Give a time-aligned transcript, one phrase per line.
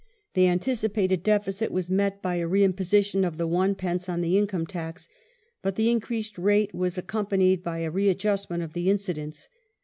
[0.33, 4.09] The antici pated deficit was met by a reimposition of the Id.
[4.09, 5.07] on the income tax,
[5.61, 9.47] but the increased rate was accompanied by a readjustment of the incidence.